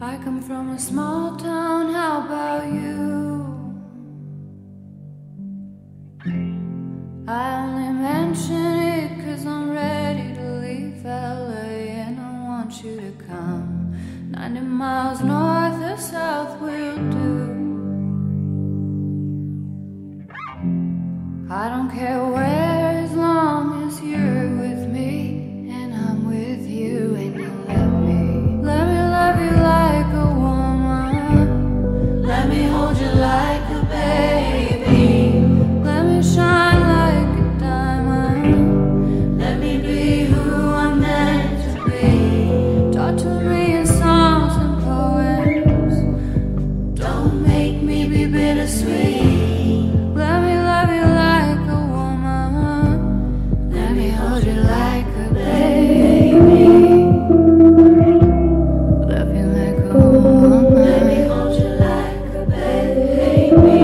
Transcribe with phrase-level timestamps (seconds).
[0.00, 3.06] I come from a small town, how about you?
[7.28, 13.12] I only mention it cause I'm ready to leave LA and I want you to
[13.24, 13.96] come.
[14.30, 15.45] 90 miles north
[48.08, 49.90] be bittersweet.
[50.14, 53.70] Let me love you like a woman.
[53.70, 56.36] Let me hold you like a baby.
[59.10, 60.74] Love you like a woman.
[60.74, 63.76] Let me hold you like a baby.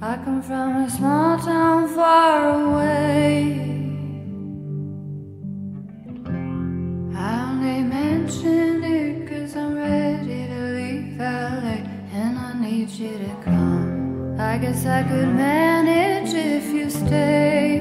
[0.00, 2.25] I come from a small town far
[14.56, 17.76] I guess I could manage if you stay.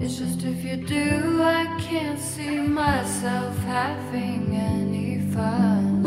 [0.00, 6.01] It's just if you do, I can't see myself having any fun.